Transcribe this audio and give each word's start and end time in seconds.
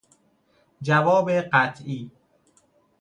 جواب 0.81 1.29
قطعی 1.31 2.11